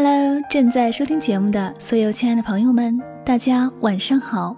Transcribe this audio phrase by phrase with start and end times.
[0.00, 4.56] Hello，正在收听节目的所有亲爱的朋友们，大家晚上好，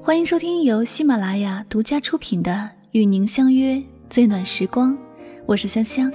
[0.00, 2.52] 欢迎收听由喜马拉雅独家出品的
[2.92, 4.94] 《与您相约最暖时光》，
[5.44, 6.10] 我是香香。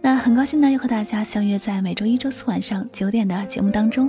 [0.00, 4.08] 那很高兴呢，又和大家相约在每周一、周四晚上九点的节目当中。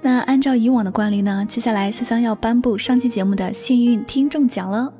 [0.00, 4.94] 那按照以往的惯例呢，接下来香香要颁布上期节目的幸运听众奖了。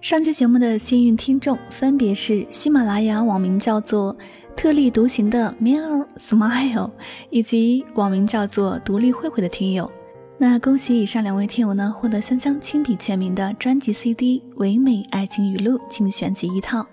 [0.00, 4.16] 上期节目的幸运听众分别是喜马拉雅网名叫做。
[4.56, 5.82] 特立独行的喵
[6.16, 6.90] smile，
[7.30, 9.90] 以及网名叫做独立慧慧的听友，
[10.38, 16.86] 那恭喜以上两位听友呢，获得香香亲笔签名的专辑 CD《唯美爱情语录精选集》一套。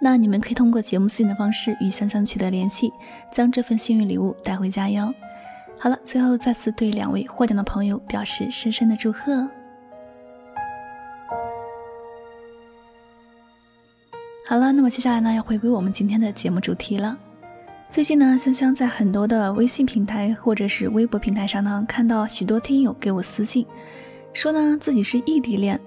[0.00, 2.92] 那你们可以通过节目私信的方式与香香取得联系，
[3.32, 5.12] 将这份幸运礼物带回家哟。
[5.78, 9.48] 好了，最后再次对两位获奖的朋友表示深深的祝贺。
[14.46, 17.16] 好了，那么接下来呢，要回归我们今天的节目主题了。
[17.88, 23.66] 最近呢，香香在很多的微信平台或者是微博平台上呢，看到许多听友给我私信，
[24.34, 25.80] 说呢自己是异地恋，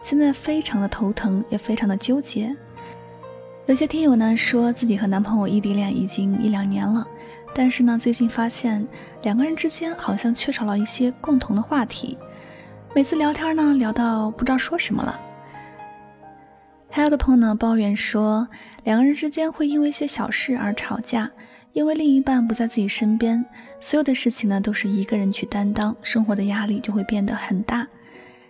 [0.00, 2.54] 现在非常的头疼，也非常的纠结。
[3.66, 7.04] 有些听友呢说自己和男朋友异地恋已经一两年了，
[7.52, 8.86] 但是呢最近发现
[9.22, 12.16] 两个人之间好像缺少了一些共同的话题，
[12.94, 15.20] 每次聊天呢聊到不知道说什么了。
[16.96, 18.46] 还有的朋友呢抱怨说，
[18.84, 21.28] 两个人之间会因为一些小事而吵架，
[21.72, 23.44] 因为另一半不在自己身边，
[23.80, 27.84] 所有的事情呢都是一个人去担当，生活的压力就会变得很大。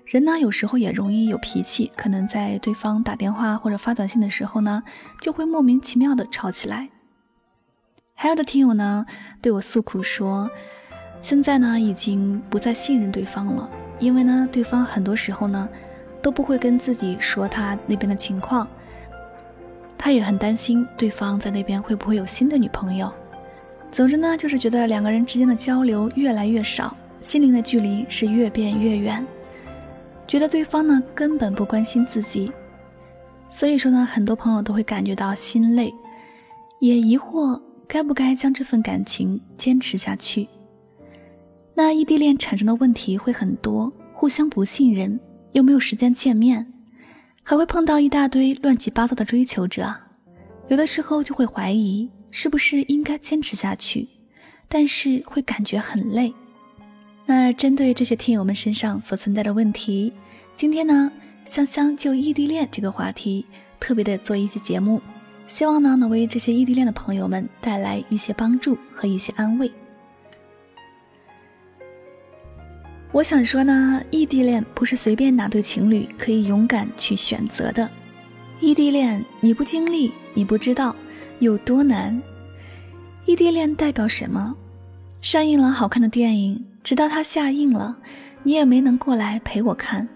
[0.05, 4.83] 人呢有时候也容易有脾气，可能在对方打电话或者发短信的时候呢，
[5.23, 6.91] 就会莫名其妙的吵起来。
[8.13, 9.07] 还有的听友呢
[9.41, 10.51] 对我诉苦说，
[11.23, 15.67] 现在呢已经不再信任对方了，因为呢对方很多时候呢。
[16.25, 18.67] 都不会跟自己说他那边的情况，
[19.99, 23.13] 他也很担心对方在那边会不会有新的女朋友。
[23.93, 29.23] 总之呢，就是觉得两个人之间的交流越来越少，心灵的距离是越变越远，
[30.27, 32.51] 觉得对方呢根本不关心自己。
[33.51, 35.93] 所以说呢，很多朋友都会感觉到心累，
[36.81, 40.49] 也疑惑该不该将这份感情坚持下去。
[41.75, 45.21] 那异地恋产生的问题会很多，互相不信任。
[45.55, 46.71] 又没有时间见面，
[47.43, 49.95] 还会碰到一大堆乱七八糟的追求者，
[50.69, 54.07] 有的时候就会怀疑是不是应该坚持下去，
[54.69, 56.33] 但是会感觉很累。
[57.25, 60.13] 那针对这些听友们身上所存在的问题，
[60.55, 61.11] 今天呢，
[61.47, 63.47] 香香就异地恋这个话题
[63.79, 65.01] 特别的做一期节目，
[65.47, 69.71] 希望呢能为这些异地恋的朋友们带来一些帮助和一些安慰。
[73.15, 77.89] 我想说呢，异地恋不是随便哪对情侣可以勇敢去选择的。
[78.59, 80.97] 异地恋你不经历，你不知道
[81.39, 82.21] 有多难。
[83.25, 84.53] 异地恋代表什么？
[85.23, 87.97] 上映了好看的电影，直到它下映了，
[88.43, 90.09] 你也没能过来陪我看。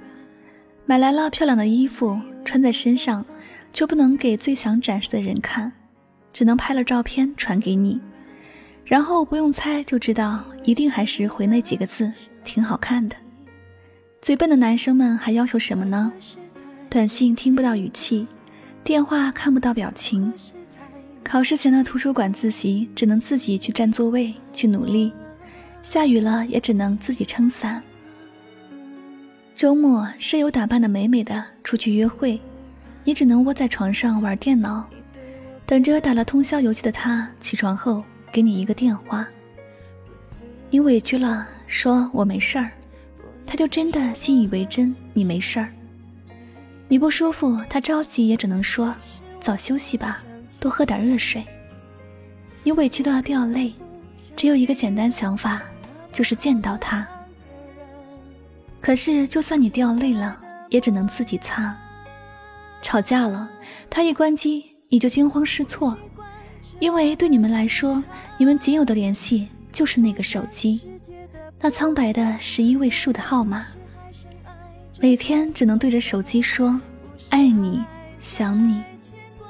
[0.84, 3.25] 买来了漂亮的衣服，穿在身上，
[3.72, 5.70] 却不能给最想展示的人看，
[6.32, 8.00] 只能拍了照片传给你，
[8.84, 12.12] 然后不用猜就知道，一定还是回那几个字。
[12.48, 13.16] 挺好看的。
[14.22, 16.10] 嘴笨的男生们还要求什么呢？
[16.88, 18.26] 短信听不到语气，
[18.82, 20.32] 电话看不到表情，
[21.22, 25.12] 考试前的图书馆自习只能自己去占座位去努力，
[25.82, 27.82] 下雨了也只能自己撑伞。
[29.54, 32.41] 周末室友打扮的美美的出去约会，
[33.04, 34.88] 你只能窝在床上玩电脑，
[35.66, 39.28] 等着打了通宵游戏的他起床后给你一个电话。
[40.70, 41.46] 你委屈了。
[41.70, 42.70] 说我没事儿，
[43.46, 44.96] 他就真的信以为真。
[45.12, 45.68] 你没事儿，
[46.88, 48.94] 你不舒服，他着急也只能说
[49.38, 50.22] 早休息吧，
[50.58, 51.44] 多喝点热水。
[52.64, 53.74] 你委屈到掉泪，
[54.34, 55.60] 只有一个简单想法，
[56.10, 57.06] 就是见到他。
[58.80, 60.40] 可是就算你掉泪了，
[60.70, 61.76] 也只能自己擦。
[62.80, 63.46] 吵架了，
[63.90, 65.94] 他一关机，你就惊慌失措，
[66.81, 68.02] 因为对你们来说，
[68.38, 70.81] 你们仅有的联系就是那个手机。
[71.61, 73.67] 那苍白的十一位数的号码，
[75.00, 76.81] 每天只能对着手机说
[77.31, 77.85] “爱你、
[78.19, 78.82] 想你、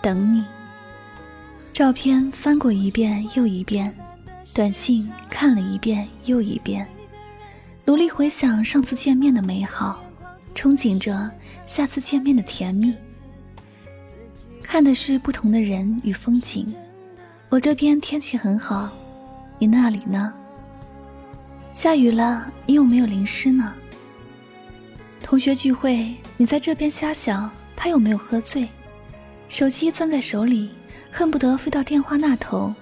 [0.01, 0.45] 等你”。
[1.73, 3.95] 照片翻过一遍又一遍，
[4.55, 6.87] 短信看了一遍又一遍，
[7.85, 10.03] 努力回想上次见面的美好，
[10.55, 11.31] 憧憬着
[11.67, 12.95] 下次见面的甜蜜。
[14.63, 16.75] 看的是不同的人与风景。
[17.49, 18.91] 我这边天气很好，
[19.59, 20.33] 你那里呢？
[21.73, 23.75] 下雨了，你有没有淋湿呢？
[25.23, 28.69] 同学聚会，你在这边瞎想，他有没有喝醉？
[29.49, 30.71] 手机攥在手里，
[31.11, 32.73] 恨不得飞到电话那头。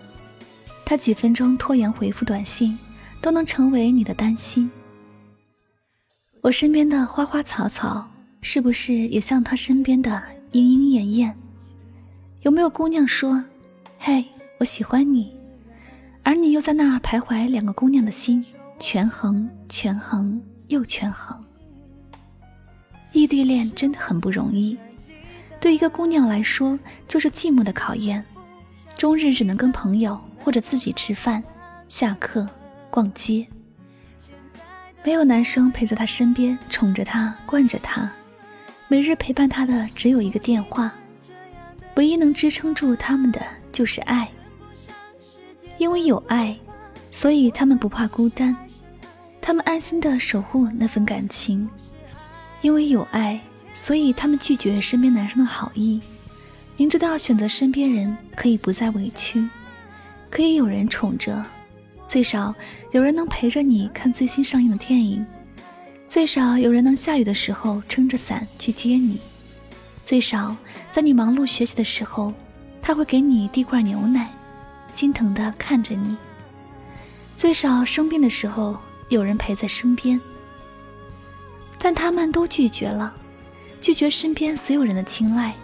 [0.84, 2.78] 他几分钟拖延回复短信，
[3.20, 4.70] 都能成为你的担心。
[6.43, 8.08] 我身边的花花草草，
[8.40, 11.37] 是不是也像他身边的莺莺燕燕？
[12.43, 13.43] 有没有姑娘说
[13.99, 14.25] ：“嘿，
[14.58, 15.36] 我喜欢你”，
[16.26, 18.44] 而你又在那儿徘徊两个姑娘的心，
[18.81, 21.40] 权衡、权衡又权衡。
[23.12, 24.76] 异地恋真的很不容易，
[25.61, 26.76] 对一个姑娘来说，
[27.06, 28.25] 就是寂寞的考验，
[28.96, 31.40] 终日只能跟朋友或者自己吃饭、
[31.88, 32.44] 下课、
[32.90, 33.46] 逛街。
[35.05, 38.11] 没有男生陪在她身边，宠着她，惯着她，
[38.88, 40.93] 每日陪伴她的只有一个电话。
[41.94, 43.40] 唯一能支撑住他们的
[43.70, 44.28] 就是爱，
[45.78, 46.56] 因为有爱，
[47.11, 48.56] 所以他们不怕孤单，
[49.40, 51.69] 他们安心的守护那份感情。
[52.62, 53.38] 因为有爱，
[53.75, 56.00] 所以他们拒绝身边男生的好意，
[56.76, 59.46] 明知道选择身边人可以不再委屈，
[60.31, 61.44] 可以有人宠着，
[62.08, 62.55] 最少
[62.93, 65.25] 有人能陪着你看最新上映的电影，
[66.08, 69.20] 最少有人能下雨的时候撑着伞去接你，
[70.02, 70.56] 最少
[70.90, 72.32] 在你忙碌学习的时候，
[72.81, 74.32] 他会给你递罐牛奶，
[74.91, 76.17] 心疼的看着你，
[77.37, 78.79] 最少生病的时候
[79.09, 80.21] 有人陪在身边。
[81.79, 83.15] 但他们都拒绝了，
[83.81, 85.55] 拒绝身边所有人的青睐，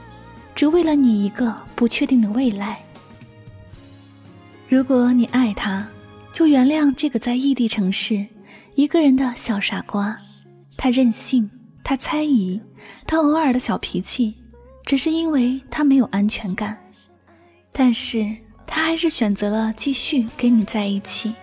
[0.54, 2.80] 只为了你一个不确定的未来。
[4.68, 5.86] 如果你爱他，
[6.32, 8.26] 就原谅这个在异地城市
[8.74, 10.16] 一个人的小傻瓜。
[10.76, 11.50] 他任性，
[11.84, 12.60] 他猜疑，
[13.06, 14.34] 他偶尔的小脾气，
[14.84, 16.78] 只是因为他没有安全感。
[17.70, 18.36] 但是
[18.66, 21.34] 他还是选择了继续跟你在一起，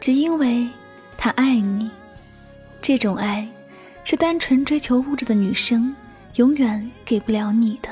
[0.00, 0.68] 只因为
[1.16, 1.90] 他爱你。
[2.80, 3.46] 这种爱。
[4.08, 5.92] 是单纯追求物质的女生，
[6.36, 7.90] 永远给不了你的。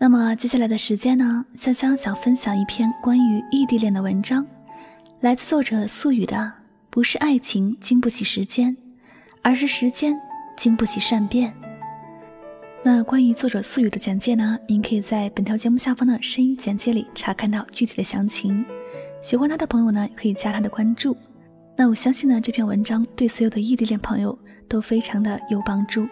[0.00, 4.46] 那么接下来的时间呢，香香想分享一篇关于异地恋的文章，
[5.20, 6.52] 来自作者素雨的。
[6.90, 8.74] 不是爱情经不起时间，
[9.42, 10.18] 而是时间
[10.56, 11.52] 经不起善变。
[12.82, 18.64] 那关于作者素雨的简介呢，您可以在本条节目下方的声音简介里查看到具体的详情。
[19.20, 21.16] 喜欢他的朋友呢，可以加他的关注。
[21.76, 24.36] 那我相信呢，这篇文章对所有的异地恋朋友
[24.66, 26.08] 都非常的有帮助。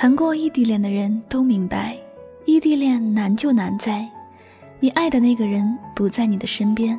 [0.00, 1.98] 谈过异地恋的人都明白，
[2.44, 4.08] 异地恋难就难在，
[4.78, 6.96] 你爱的那个人不在你的身边。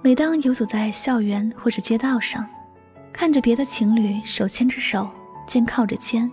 [0.00, 2.46] 每当游走在校园或是街道上，
[3.12, 5.10] 看着别的情侣手牵着手、
[5.44, 6.30] 肩靠着肩，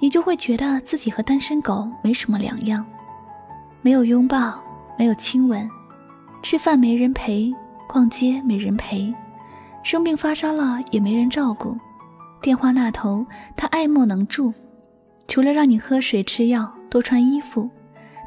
[0.00, 2.84] 你就会觉得自己和单身狗没什么两样，
[3.82, 4.60] 没有拥抱，
[4.98, 5.70] 没有亲吻，
[6.42, 7.54] 吃饭没人陪，
[7.86, 9.14] 逛街没人陪，
[9.84, 11.78] 生病发烧了也没人照顾。
[12.40, 13.26] 电话那头，
[13.56, 14.52] 他爱莫能助，
[15.26, 17.68] 除了让你喝水、吃药、多穿衣服，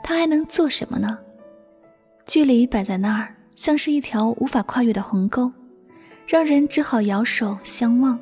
[0.04, 1.18] 他还能做什么呢？
[2.26, 5.52] 距离摆在那儿，像是一条无法跨越的鸿沟，
[6.28, 8.20] 让人只好摇手相望。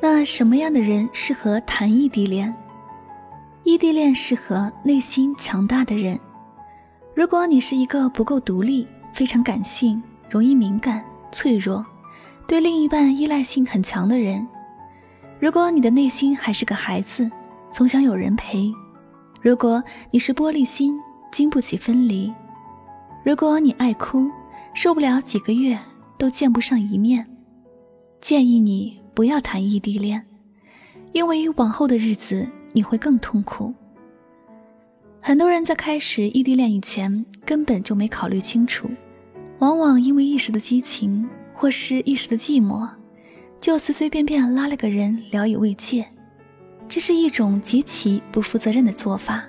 [0.00, 2.54] 那什么样的人适合谈异地恋？
[3.64, 6.18] 异地恋适合内心强大的人。
[7.14, 11.84] 如果你是一个不够独立、非常感性、容易敏感、脆弱。
[12.48, 14.48] 对另一半依赖性很强的人，
[15.38, 17.30] 如果你的内心还是个孩子，
[17.70, 18.72] 总想有人陪；
[19.42, 20.98] 如果你是玻璃心，
[21.30, 22.32] 经不起分离；
[23.22, 24.30] 如果你爱哭，
[24.72, 25.78] 受不了几个月
[26.16, 27.26] 都见不上一面，
[28.22, 30.24] 建议你不要谈异地恋，
[31.12, 33.74] 因为往后的日子你会更痛苦。
[35.20, 38.88] 很多人在开始异地恋以前根本就没考虑清楚，
[39.58, 41.28] 往往因为一时的激情。
[41.60, 42.88] 或是一时的寂寞，
[43.60, 46.06] 就随随便便拉了个人聊以慰藉，
[46.88, 49.42] 这是一种极其不负责任的做法。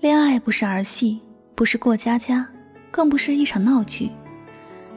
[0.00, 1.20] 恋爱不是儿戏，
[1.54, 2.48] 不是过家家，
[2.90, 4.10] 更不是一场闹剧。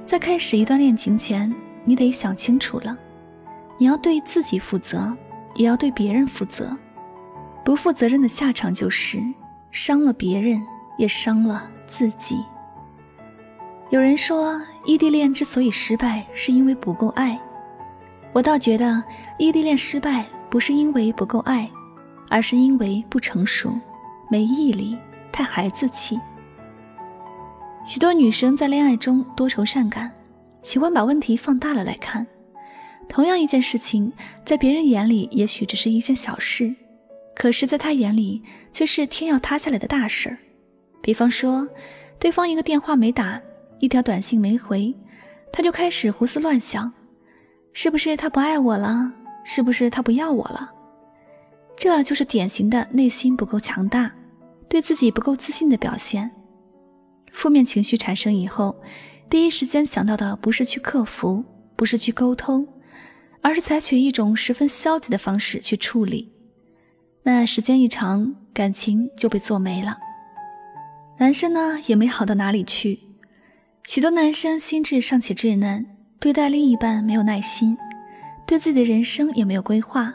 [0.05, 2.97] 在开始一段恋情前，你得想清楚了，
[3.77, 5.13] 你要对自己负责，
[5.55, 6.73] 也要对别人负责。
[7.65, 9.21] 不负责任的下场就是
[9.71, 10.61] 伤了别人，
[10.97, 12.37] 也伤了自己。
[13.91, 17.39] 有人说，异地恋之所以失败，是因为不够爱。
[18.31, 19.03] 我倒觉得，
[19.39, 21.67] 异地恋失败不是因为不够爱，
[22.29, 23.73] 而是因为不成熟、
[24.29, 24.95] 没毅力、
[25.31, 26.19] 太孩子气。
[27.87, 30.11] 许多女生在恋爱中多愁善感，
[30.61, 32.25] 喜欢把问题放大了来看。
[33.07, 34.13] 同样一件事情，
[34.45, 36.71] 在别人眼里也许只是一件小事。
[37.35, 40.37] 可是，在他眼里却是天要塌下来的大事儿。
[41.01, 41.67] 比方说，
[42.19, 43.41] 对方一个电话没打，
[43.79, 44.93] 一条短信没回，
[45.51, 46.91] 他就开始胡思乱想：
[47.73, 49.11] 是不是他不爱我了？
[49.43, 50.69] 是不是他不要我了？
[51.77, 54.11] 这就是典型的内心不够强大，
[54.67, 56.29] 对自己不够自信的表现。
[57.31, 58.75] 负面情绪产生以后，
[59.29, 61.43] 第一时间想到的不是去克服，
[61.75, 62.67] 不是去沟通，
[63.41, 66.31] 而是采取一种十分消极的方式去处理。
[67.23, 69.97] 那时间一长，感情就被做没了。
[71.17, 72.99] 男生呢，也没好到哪里去。
[73.85, 75.85] 许多男生心智尚且稚嫩，
[76.19, 77.75] 对待另一半没有耐心，
[78.45, 80.13] 对自己的人生也没有规划，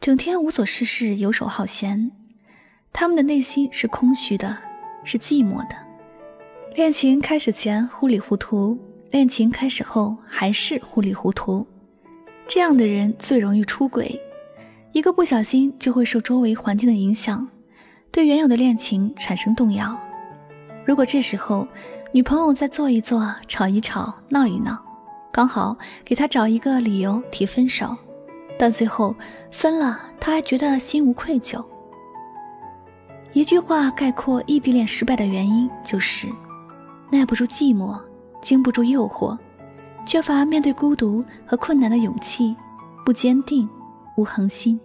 [0.00, 2.10] 整天无所事事，游手好闲。
[2.92, 4.56] 他们的内心是空虚的，
[5.04, 5.76] 是寂寞的。
[6.74, 8.76] 恋情开始前糊里糊涂，
[9.10, 11.64] 恋情开始后还是糊里糊涂。
[12.48, 14.20] 这样的人最容易出轨。
[14.92, 17.46] 一个不小心就会受周围环境的影响，
[18.10, 19.96] 对原有的恋情产生动摇。
[20.86, 21.66] 如果这时候
[22.16, 24.82] 女朋友再做一做、吵一吵、闹一闹，
[25.30, 27.94] 刚好给他找一个理由提分手，
[28.58, 29.14] 但最后
[29.50, 31.62] 分了，他还觉得心无愧疚。
[33.34, 36.26] 一句话概括异地恋失败的原因就是：
[37.10, 38.00] 耐不住寂寞，
[38.40, 39.36] 经不住诱惑，
[40.06, 42.56] 缺乏面对孤独和困难的勇气，
[43.04, 43.68] 不坚定。
[44.16, 44.80] 无恒心。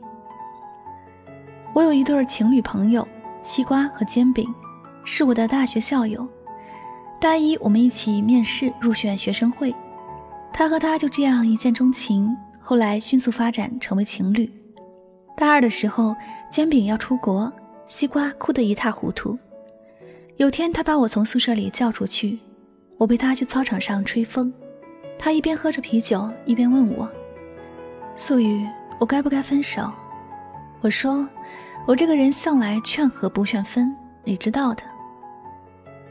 [1.74, 3.08] 我有一对情侣朋友，
[3.42, 4.54] 西瓜和煎饼，
[5.06, 6.28] 是我的大学校友。
[7.22, 9.72] 大一我们一起面试入选学生会，
[10.52, 14.52] 他和他就这样一见钟情，后来迅速发展成为情侣。
[15.38, 16.16] 大二的时候，
[16.50, 17.54] 煎饼要出国，
[17.86, 19.38] 西瓜哭得一塌糊涂。
[20.38, 22.40] 有天他把我从宿舍里叫出去，
[22.98, 24.52] 我陪他去操场上吹风，
[25.20, 27.08] 他一边喝着啤酒，一边问我
[28.18, 29.92] ：“素雨。”我该不该分手？
[30.82, 31.28] 我说，
[31.88, 34.84] 我这个人向来劝和不劝分，你知道的。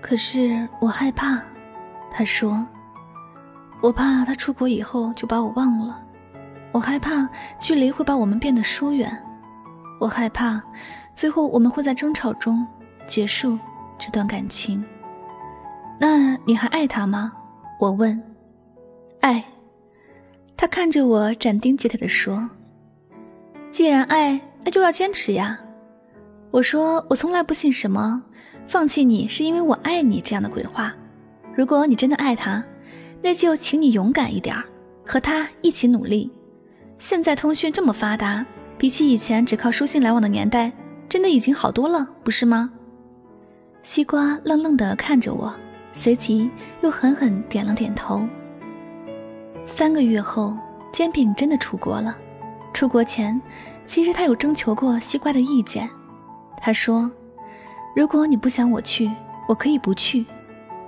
[0.00, 1.40] 可是我害怕。
[2.10, 2.66] 他说，
[3.80, 6.02] 我怕他出国以后就把我忘了，
[6.72, 7.28] 我害怕
[7.58, 9.10] 距离会把我们变得疏远，
[10.00, 10.60] 我害怕
[11.14, 12.66] 最后我们会在争吵中
[13.06, 13.58] 结束
[13.96, 14.84] 这段感情。
[16.00, 17.32] 那你还爱他吗？
[17.78, 18.20] 我问。
[19.20, 19.44] 爱。
[20.56, 22.50] 他看着我，斩钉截铁地说。
[23.70, 25.58] 既然爱，那就要坚持呀！
[26.50, 28.22] 我说，我从来不信什么
[28.70, 30.94] 放弃你是因为我爱你这样的鬼话。
[31.56, 32.62] 如果你真的爱他，
[33.20, 34.56] 那就请你勇敢一点，
[35.04, 36.30] 和他一起努力。
[36.96, 38.46] 现在通讯这么发达，
[38.78, 40.70] 比起以前只靠书信来往的年代，
[41.08, 42.70] 真的已经好多了，不是吗？
[43.82, 45.52] 西瓜愣愣地看着我，
[45.92, 46.48] 随即
[46.80, 48.24] 又狠狠点了点头。
[49.66, 50.56] 三个月后，
[50.92, 52.16] 煎饼真的出国了。
[52.72, 53.42] 出国前，
[53.84, 55.90] 其实他有征求过西瓜的意见。
[56.62, 57.10] 他说
[57.94, 59.10] ：“如果你不想我去，
[59.48, 60.24] 我可以不去。”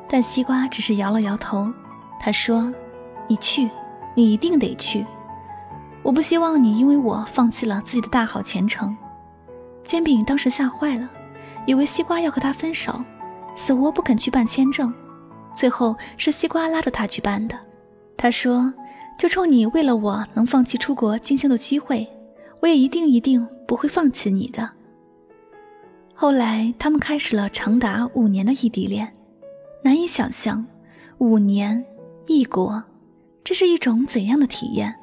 [0.08, 1.72] 但西瓜只是摇了摇头。
[2.20, 2.72] 他说
[3.26, 3.70] ：“你去，
[4.14, 5.04] 你一定得去。
[6.02, 8.96] 我不希望你因为我放弃了自己的大好前程。”
[9.84, 11.08] 煎饼当时吓坏了，
[11.66, 13.02] 以为西瓜要和他分手，
[13.56, 14.92] 死活不肯去办签证。
[15.54, 17.58] 最后是西瓜拉着他去办的。
[18.16, 18.72] 他说。
[19.18, 22.08] 就冲你为了我能放弃出国进修的机会，
[22.60, 24.68] 我也一定一定不会放弃你的。
[26.22, 29.12] 后来他们开始了长达五年的异地恋，
[29.82, 30.64] 难以想象，
[31.18, 31.84] 五年
[32.28, 32.80] 异国，
[33.42, 34.94] 这是一种怎样的体验？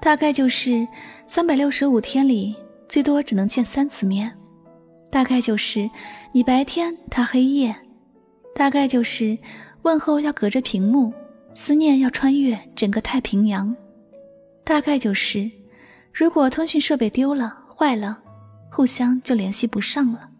[0.00, 0.88] 大概就是
[1.26, 2.56] 三百六十五天里
[2.88, 4.32] 最多只能见三次面，
[5.10, 5.90] 大概就是
[6.32, 7.76] 你白天他黑夜，
[8.54, 9.36] 大概就是
[9.82, 11.12] 问候要隔着屏幕。
[11.54, 13.76] 思念要穿越整个太平洋，
[14.64, 15.50] 大概就是，
[16.14, 18.18] 如果通讯设备丢了、坏了，
[18.76, 20.30] 互相就联系不上了。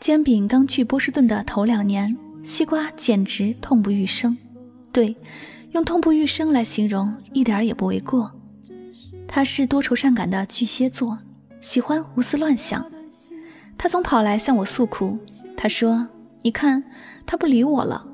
[0.00, 4.36] 煎饼刚去波士顿的头两年西瓜简直痛不欲生。
[4.90, 5.16] 对，
[5.70, 8.30] 用痛不欲生来形容一点也不为过。
[9.26, 11.18] 他是多愁善感的巨蟹座，
[11.60, 12.84] 喜欢胡思乱想。
[13.78, 15.18] 他总跑来向我诉苦。
[15.56, 16.06] 他说
[16.42, 16.82] ：“你看，
[17.24, 18.04] 他不理我了。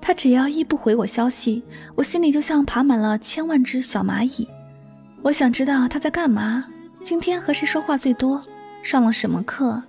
[0.00, 1.62] 他只要一不回我消息，
[1.96, 4.48] 我心里就像爬满了千万只小蚂蚁。
[5.22, 6.64] 我想知道他在干嘛，
[7.02, 8.40] 今天和谁说话最多，
[8.82, 9.82] 上了什么课，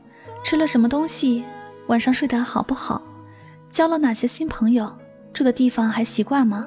[0.43, 1.43] 吃了什么东西，
[1.87, 3.01] 晚上睡得好不好，
[3.75, 4.89] 交了哪些新朋友，
[5.33, 6.65] 住的地方还习惯吗？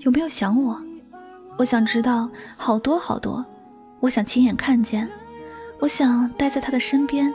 [0.00, 0.82] 有没有想我？”
[1.58, 3.44] 我想知道好多好多，
[4.00, 5.06] 我想亲眼看见，
[5.78, 7.30] 我想待在他的身边。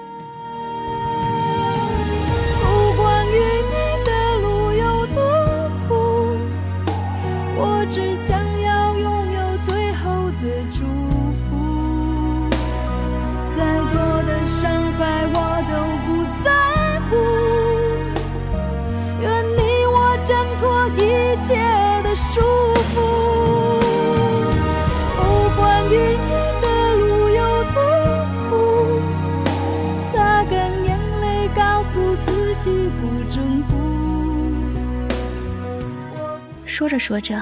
[36.81, 37.39] 说着说着，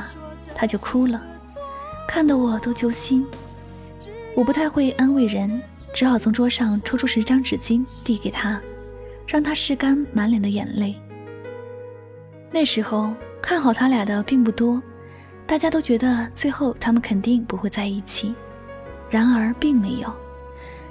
[0.54, 1.22] 他就哭了，
[2.06, 3.26] 看得我都揪心。
[4.36, 5.62] 我不太会安慰人，
[5.94, 8.60] 只好从桌上抽出十张纸巾递给他，
[9.26, 10.94] 让他拭干满脸的眼泪。
[12.52, 14.84] 那时候看好他俩的并不多，
[15.48, 18.36] 大家都觉得最后他们肯定不会在一起。
[19.10, 20.12] 然而并没有，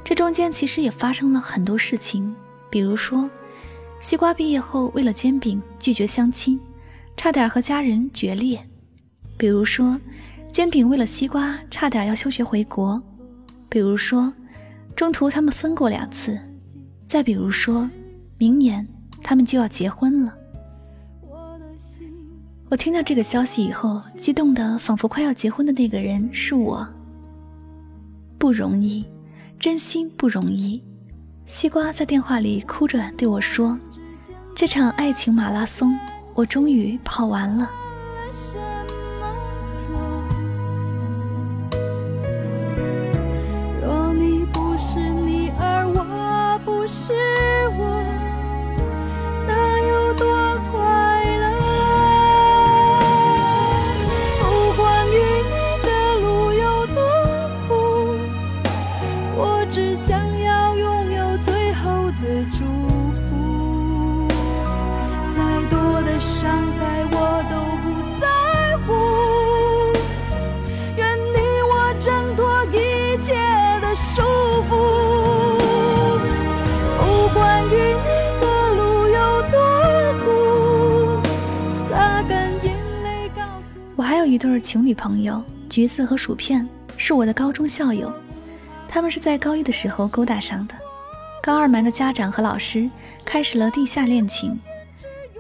[0.03, 2.35] 这中间其实也发生了很多事情，
[2.71, 3.29] 比如说，
[4.01, 6.59] 西瓜毕业后为了煎饼拒绝相亲。
[7.19, 8.61] 差点和家人决裂，
[9.37, 10.01] 比如说，
[10.53, 12.97] 煎饼为了西瓜差点要休学回国；
[13.69, 14.33] 比如说，
[14.95, 16.39] 中途他们分过两次；
[17.09, 17.91] 再比如说，
[18.39, 18.87] 明年
[19.21, 20.33] 他们就要结婚了。
[22.71, 26.87] 我听到这个消息以后，激动的仿佛快要结婚的那个人是我。
[28.39, 29.05] 不容易，
[29.59, 30.81] 真心不容易。
[31.47, 33.77] 西瓜在电话里哭着对我说
[34.55, 35.99] ：“这场爱情马拉松。”
[36.39, 37.69] 我终于跑完了。
[43.83, 47.13] 若你不是你，而我不是
[47.77, 47.98] 我。
[84.39, 86.65] 一对情侣朋友，橘子和薯片
[86.97, 88.09] 是我的高中校友，
[88.87, 90.77] 他们是在高一的时候勾搭上的，
[91.43, 92.89] 高二瞒着家长和老师
[93.25, 94.57] 开始了地下恋情，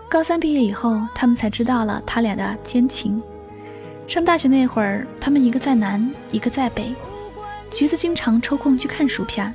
[0.08, 3.22] 高三毕业以后，他们才知道了他俩的奸情。
[4.08, 6.92] 上大学那会儿，他们一个在南，一个在北，
[7.70, 9.54] 橘子经常抽空去看薯片，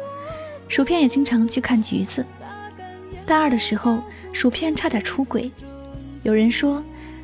[0.69, 2.25] 薯片也经常去看橘子。
[3.25, 3.99] 大二的时候，
[4.31, 5.51] 薯片差点出轨，
[6.21, 6.81] 有人说。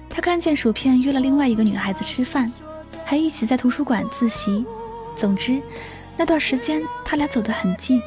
[0.10, 2.52] 他看见薯片约了另外一个女孩子吃饭，
[3.06, 4.66] 还一起在图书馆自习。
[5.16, 5.62] 总之，
[6.18, 8.02] 那段时间他俩走得很近。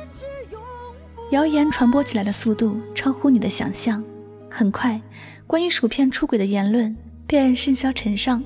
[1.31, 4.05] 谣言传播起来的速度超乎你的想象，
[4.51, 5.01] 很快，
[5.47, 6.95] 关于薯片出轨的言论
[7.27, 8.43] 便甚嚣尘上。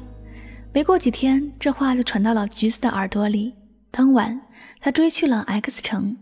[0.72, 3.54] 没过几天，这话就传到了橘子的耳朵里。
[3.90, 4.40] 当晚，
[4.78, 6.16] 他追去了 X 城。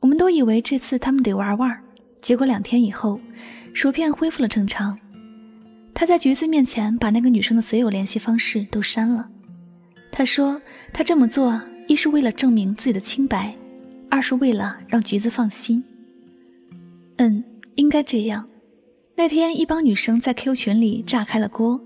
[0.00, 1.80] 我们都以为这次他们得玩玩，
[2.20, 3.20] 结果两天以后，
[3.72, 4.98] 薯片恢复了正常。
[5.92, 9.28] 他在橘子面前把那个女生的所有联系方式都删了。
[10.10, 10.60] 他说
[10.92, 13.54] 他这么做一是为了证明自己的清白，
[14.08, 15.84] 二是为了让橘子放心。
[17.18, 18.48] 嗯，应该这样。
[19.14, 21.80] 那天一帮女生在 Q 群里炸开了锅，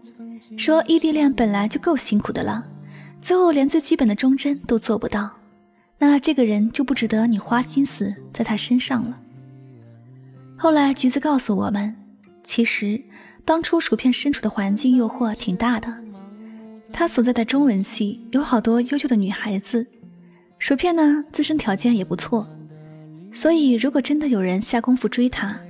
[0.56, 2.64] 说异地恋本来就够辛苦的了，
[3.20, 5.30] 最后连最基本的忠贞都做不到，
[5.98, 9.20] 那这个人就不值得你花心思在他身上了。
[10.56, 11.96] 后来橘子告诉我们，
[12.44, 13.02] 其实。
[13.44, 15.92] 当初薯片身处的环境诱惑挺大的，
[16.90, 19.86] 他所在的中文系有好多优秀的女孩子，
[20.58, 22.48] 薯片呢自身条件也不错，
[23.32, 25.60] 所以如果真的有人下功夫追他，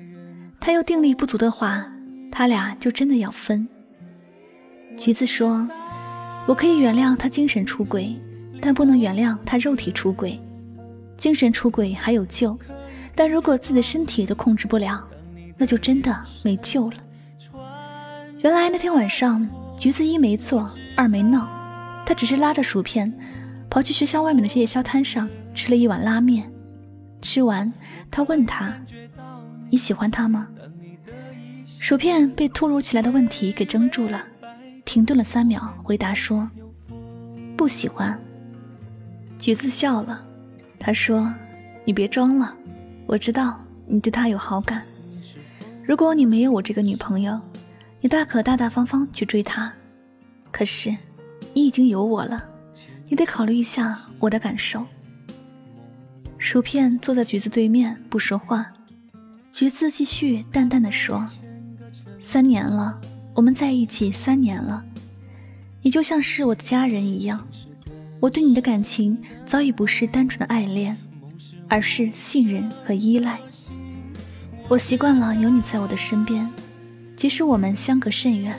[0.61, 1.85] 他又定力不足的话，
[2.31, 3.67] 他俩就真的要分。
[4.97, 5.69] 橘子说
[6.47, 8.15] ：“我可以原谅他精神出轨，
[8.61, 10.41] 但不能原谅他肉体出轨。
[11.19, 12.57] 精神出轨还有救，
[13.17, 15.09] 但如果自己的身体都控制不了，
[15.59, 16.97] 那就真的没救了。
[18.45, 21.49] 原来那天晚上，橘子一没做，二没闹，
[22.05, 23.11] 他只是拉着薯片，
[23.71, 26.53] 跑去学校外面的夜宵摊上吃了一碗拉面。
[27.23, 27.73] 吃完，
[28.11, 28.77] 他问他
[29.73, 30.47] ：“你喜欢他吗？”
[31.81, 34.23] 薯片被突如其来的问题给怔住了，
[34.85, 36.47] 停顿了三秒，回答说
[37.57, 38.21] ：“不喜欢。”
[39.41, 40.23] 橘子笑了，
[40.79, 41.33] 他说
[41.87, 42.55] ：“你别装了，
[43.07, 44.83] 我知道你对他有好感。
[45.83, 47.41] 如果你没有我这个女朋友。”
[48.05, 49.73] 你大可大大方方去追他，
[50.51, 50.95] 可是
[51.55, 52.47] 你已经有我了，
[53.09, 54.85] 你得考虑一下我的感受。
[56.37, 58.71] 薯片坐在橘子对面不说话，
[59.51, 61.27] 橘子继续淡淡的说
[62.21, 63.01] ：“三年了，
[63.35, 64.85] 我们在一起三年了，
[65.81, 67.49] 你就像是我的家人一样，
[68.21, 70.95] 我对你的感情早已不是单纯的爱恋，
[71.71, 73.41] 而是信任和依赖。
[74.69, 76.47] 我习惯了有你在我的身边。”
[77.17, 78.55] 即使我们相隔甚远，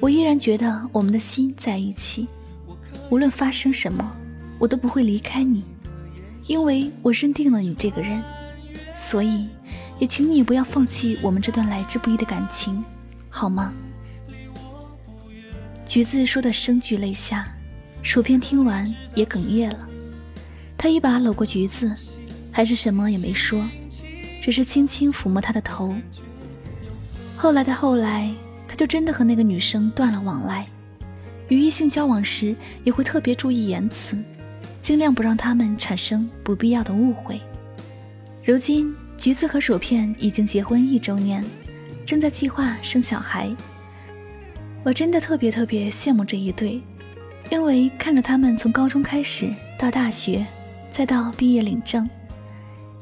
[0.00, 2.26] 我依然觉得我们的心在一起。
[3.10, 4.12] 无论发生什么，
[4.58, 5.64] 我都不会离开你，
[6.46, 8.22] 因为我认定了你这个人。
[8.94, 9.48] 所以，
[9.98, 12.84] 也请你不要放弃我们这段来之不易的感情，
[13.28, 13.72] 好吗？
[15.86, 17.48] 橘子说的声俱泪下，
[18.02, 19.88] 薯片听完也哽咽了。
[20.76, 21.92] 他一把搂过橘子，
[22.52, 23.66] 还是什么也没说，
[24.40, 25.94] 只是轻轻抚摸她的头。
[27.42, 28.30] 后来的后来，
[28.68, 30.66] 他就真的和那个女生断了往来。
[31.48, 34.14] 与异性交往时，也会特别注意言辞，
[34.82, 37.40] 尽量不让他们产生不必要的误会。
[38.44, 41.42] 如今，橘子和薯片已经结婚一周年，
[42.04, 43.50] 正在计划生小孩。
[44.82, 46.78] 我真的特别特别羡慕这一对，
[47.48, 49.48] 因为看着他们从高中开始
[49.78, 50.44] 到大学，
[50.92, 52.06] 再到毕业领证，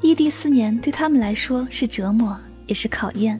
[0.01, 3.37] 异地四年对他们来说是折磨，也是考验。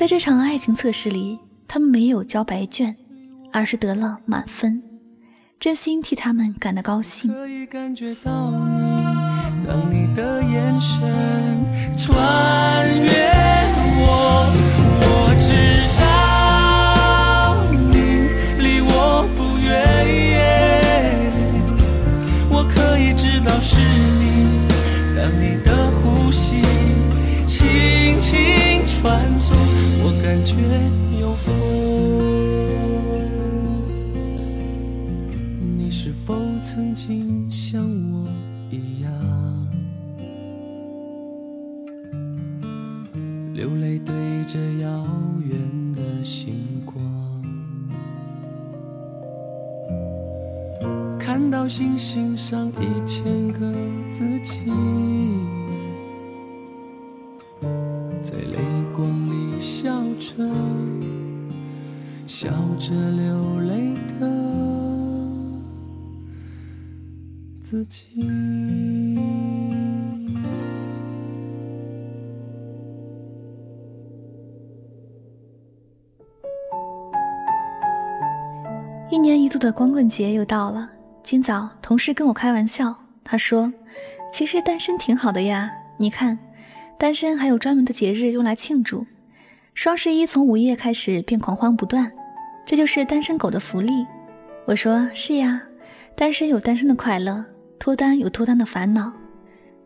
[0.00, 2.96] 在这场爱情测试里，他们没有交白卷，
[3.52, 4.82] 而是得了满分。
[5.58, 7.30] 真心替他们感到高兴。
[7.30, 9.04] 可以感觉到你，
[9.66, 11.02] 当你的眼神
[11.98, 13.10] 穿越
[14.00, 14.48] 我，
[15.02, 15.52] 我知
[16.00, 17.98] 道你
[18.58, 21.30] 离我不远，
[22.48, 23.76] 我可以知道是
[24.18, 24.64] 你，
[25.14, 25.59] 当你
[30.30, 30.54] 感觉
[31.20, 31.52] 有风，
[35.76, 38.28] 你是否曾经像我
[38.70, 39.10] 一样，
[43.52, 44.14] 流泪对
[44.46, 45.04] 着遥
[45.40, 45.58] 远
[45.96, 47.02] 的星光，
[51.18, 53.72] 看到星星上一千个
[54.12, 54.70] 自己。
[62.40, 62.48] 笑
[62.78, 64.26] 着流泪的
[67.60, 68.18] 自己。
[79.10, 80.90] 一年一度的光棍节又到了，
[81.22, 83.70] 今早同事跟我开玩笑，他说
[84.32, 86.38] ：“其实单身挺好的呀，你看，
[86.96, 89.04] 单身还有专门的节日用来庆祝。”
[89.74, 92.10] 双十一从午夜开始便狂欢不断，
[92.70, 94.06] 这就是单身狗的福利。
[94.64, 95.60] 我说是呀，
[96.14, 97.44] 单身有单身的快乐，
[97.80, 99.12] 脱单有脱单的烦恼。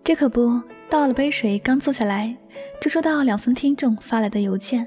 [0.05, 2.37] 这可不，倒了杯水，刚坐下来，
[2.83, 4.87] 就收到两封听众发来的邮件。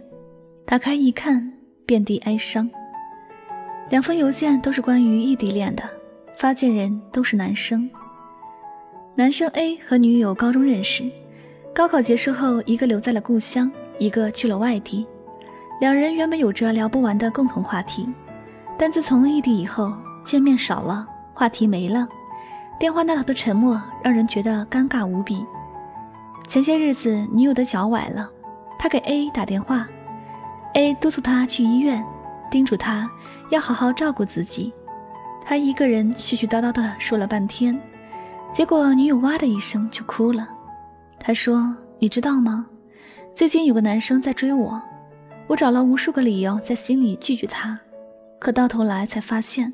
[0.63, 1.51] 打开一看，
[1.87, 2.69] 遍地哀伤。
[3.89, 5.81] 两封邮件都是关于异地恋的，
[6.35, 7.89] 发件人都是男生。
[9.15, 11.03] 男生 A 和女友高中认识，
[11.73, 13.71] 高考结束后，一个留在了故乡。
[13.97, 15.07] 一个去了外地，
[15.79, 18.09] 两人原本有着聊不完的共同话题，
[18.77, 22.07] 但自从异地以后，见面少了，话题没了，
[22.79, 25.45] 电话那头的沉默让人觉得尴尬无比。
[26.47, 28.27] 前些日子，女友的脚崴了，
[28.79, 29.87] 他给 A 打电话
[30.73, 32.03] ，A 督促他去医院，
[32.49, 33.07] 叮嘱他
[33.49, 34.73] 要好好照顾自己。
[35.45, 37.79] 他一个人絮絮叨叨的说了半天，
[38.51, 40.47] 结果女友哇的一声就哭了。
[41.19, 42.65] 他说：“你知道吗？”
[43.35, 44.81] 最近有个男生在追我，
[45.47, 47.79] 我找了无数个理由在心里拒绝他，
[48.37, 49.73] 可到头来才发现，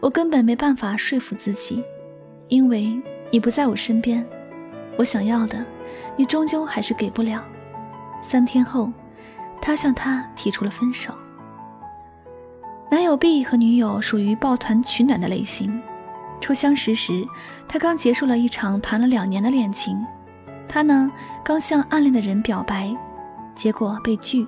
[0.00, 1.82] 我根本没办法说服自己，
[2.48, 4.24] 因为你不在我身边，
[4.98, 5.64] 我想要的，
[6.14, 7.42] 你终究还是给不了。
[8.22, 8.92] 三天后，
[9.62, 11.14] 他向他提出了分手。
[12.90, 15.80] 男友 B 和女友属于抱团取暖的类型，
[16.38, 17.26] 初相识时，
[17.66, 19.98] 他刚结束了一场谈了两年的恋情。
[20.68, 21.10] 他呢，
[21.42, 22.94] 刚向暗恋的人表白，
[23.54, 24.46] 结果被拒。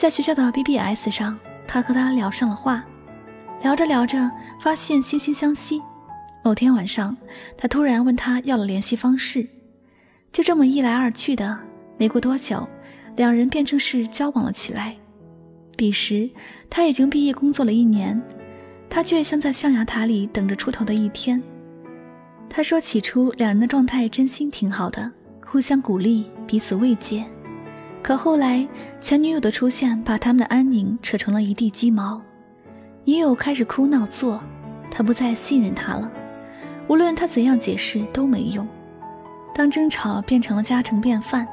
[0.00, 2.82] 在学校的 BBS 上，他和他聊上了话，
[3.60, 5.78] 聊着聊着发现惺惺相惜。
[6.42, 7.14] 某天晚上，
[7.54, 9.46] 他突然问他要了联系方式，
[10.32, 11.54] 就这么一来二去的，
[11.98, 12.66] 没过多久，
[13.14, 14.96] 两人便正式交往了起来。
[15.76, 16.30] 彼时
[16.70, 18.18] 他已经毕业工作了一年，
[18.88, 21.42] 他却像在象牙塔里等着出头的一天。
[22.48, 25.12] 他说起初两人的状态真心挺好的，
[25.44, 27.22] 互相鼓励，彼此慰藉。
[28.02, 28.66] 可后来
[29.00, 32.20] 前女友的出现把他们的安宁扯成了一地鸡毛，
[33.04, 34.38] 女友开始哭闹作，
[34.90, 36.10] 他不再信任她了。
[36.86, 38.66] 无论他怎样解释都没用。
[39.54, 41.48] 当争吵变成了家常便饭，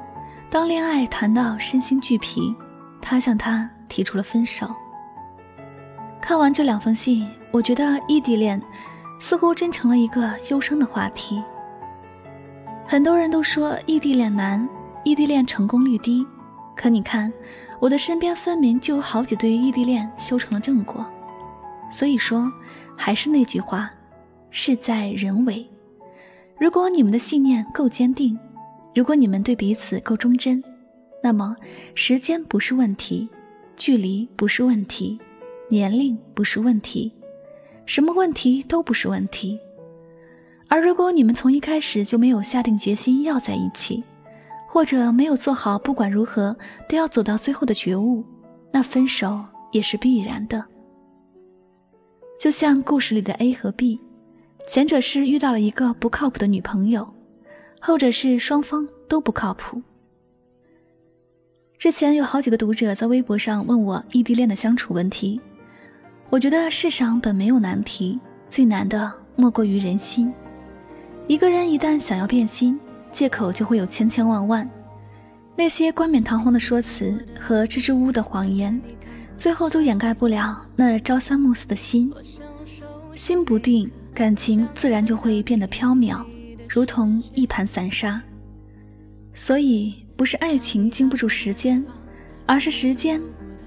[0.50, 2.54] 当恋爱谈到身心俱疲，
[3.02, 4.70] 他向他提出了分手。
[6.20, 8.62] 看完这两封信，我觉得异地恋
[9.20, 11.42] 似乎真成了一个忧伤的话题。
[12.86, 14.68] 很多人都说异地恋难，
[15.04, 16.26] 异地恋成功率低，
[16.78, 17.34] 可你看，
[17.80, 21.06] 我的身边分明就有好几对异地恋修成了正果。
[21.92, 22.50] 所以说，
[22.96, 23.92] 还是那句话。
[24.50, 25.68] 事在人为。
[26.58, 28.40] 如果你们的信念够坚定，
[28.96, 30.64] 如果你们对彼此够忠贞，
[31.22, 31.56] 那么
[31.94, 33.28] 时间不是问题，
[33.76, 35.20] 距离不是问题，
[35.70, 37.12] 年龄不是问题，
[37.86, 39.60] 什么问题都不是问题。
[40.70, 44.04] 而如果你们从一开始就没有下定决心要在一起，
[44.78, 46.56] 或者没有做好不管如何
[46.88, 48.24] 都要走到最后的觉悟，
[48.72, 50.64] 那分手也是必然的。
[52.40, 54.00] 就像故事里的 A 和 B。
[54.68, 57.12] 前者是遇到了一个不靠谱的女朋友，
[57.82, 59.82] 后者是双方都不靠谱。
[61.80, 65.42] 之前有好几个读者在微博上问我异地恋的相处问题，
[66.30, 70.32] 我觉得世上本没有难题，最难的莫过于人心。
[71.26, 72.80] 一个人一旦想要变心，
[73.12, 74.70] 借口就会有千千万万，
[75.56, 78.80] 那些冠冕堂皇的说辞和支支吾吾的谎言，
[79.38, 82.12] 最后都掩盖不了那朝三暮四的心，
[83.16, 83.90] 心不定。
[84.14, 86.26] 感情自然就会变得飘渺，
[86.68, 88.20] 如同一盘散沙。
[89.32, 91.86] 所以，不是爱情经不住时间，
[92.48, 93.22] 而是时间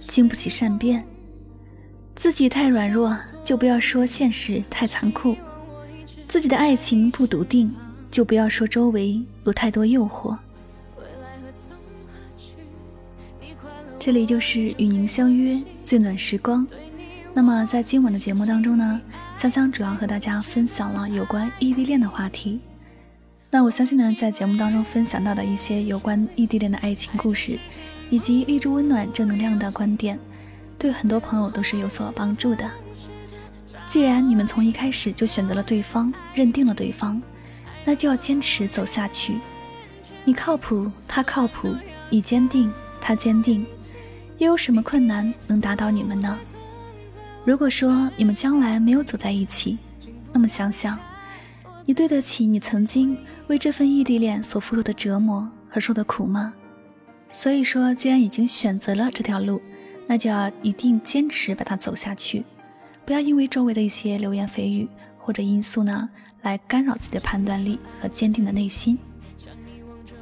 [0.09, 1.05] 经不起善变。
[2.16, 5.37] 自己太软弱，就不要说现实太残酷；
[6.26, 7.72] 自己的爱情不笃定，
[8.11, 10.37] 就不要说周围有太多诱惑。
[13.99, 16.66] 这里就是与您相约最暖时光。
[17.33, 19.01] 那么，在今晚的节目当中呢？
[19.37, 22.61] 香香主要和大家分享了有关异地恋的话题。
[23.51, 27.59] 那我相信呢，在节目当中分享到的一些有关异地恋的爱情故事，
[28.11, 30.18] 以及励志温暖正能量的观点，
[30.79, 32.70] 对很多朋友都是有所帮助的。
[33.87, 37.20] 既然你们从一开始就选择了对方，认定了对方，
[37.85, 39.38] 那就要坚持走下去。
[40.25, 41.71] 你靠谱，他靠谱；
[42.09, 43.64] 你坚定，他坚定。
[44.38, 46.38] 又有什么困难能打倒你们呢？
[47.45, 49.79] 如果说你们将来没有走在一起，
[50.33, 50.99] 那么想想，
[51.85, 53.16] 你对得起你曾经
[53.49, 56.55] 为这份异地恋所付出的折磨和受的苦吗？
[57.31, 59.61] 所以说，既然已经选择了这条路，
[60.07, 62.45] 那就要一定坚持把它走下去，
[63.05, 64.88] 不要因为周围的一些流言蜚语
[65.19, 66.09] 或者因素呢，
[66.42, 68.98] 来干扰自己的判断力和坚定的内心。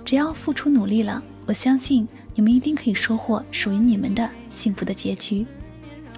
[0.05, 5.47] 只要付出努力了，我相信你们一定可以收获属于你们的幸福的结局。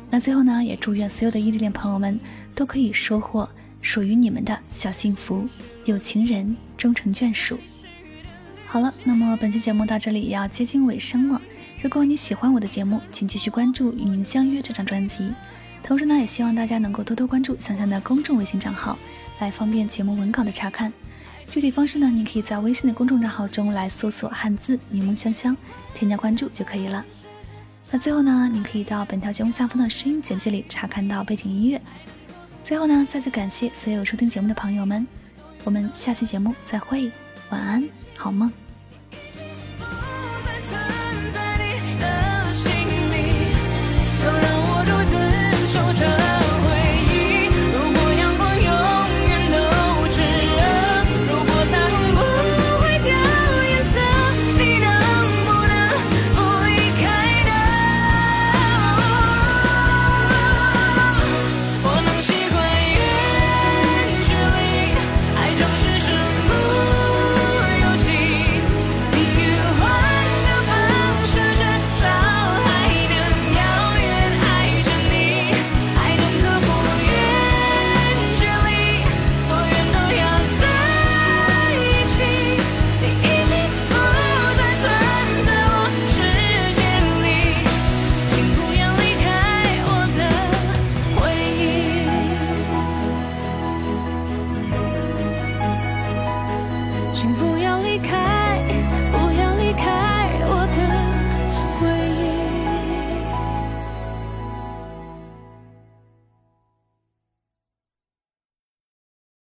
[0.08, 2.18] 那最后呢，也祝愿所有的异地恋朋友们
[2.54, 3.48] 都可以收获
[3.80, 5.44] 属于你们的小幸福，
[5.84, 7.58] 有情人终成眷属。
[8.66, 11.40] 好了，那么本期节目到这里也要接近尾声了。
[11.82, 15.32] 如果你喜欢我的节目，请继续关注《与您相约》这张专辑。
[15.82, 18.98] 同时呢，也希望大家能够多多关注香香的公众微信账号，
[19.40, 20.92] 来方便节目文稿的查看。
[21.50, 25.56] 具体方式呢，您可以在微信的公众账号中来搜索汉字“柠檬香香”，
[25.94, 27.04] 添加关注就可以了。
[27.90, 31.80] 那最后呢，您可以到本条节目下方的声音简介里查看到背景音乐。
[32.62, 35.04] 最后呢，再次感谢所有收听节目的朋友们，
[35.64, 37.10] 我们下期节目再会，
[37.50, 37.82] 晚安，
[38.14, 38.69] 好梦。